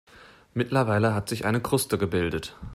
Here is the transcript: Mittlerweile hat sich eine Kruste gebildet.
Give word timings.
Mittlerweile 0.55 1.13
hat 1.13 1.29
sich 1.29 1.45
eine 1.45 1.61
Kruste 1.61 1.99
gebildet. 1.99 2.55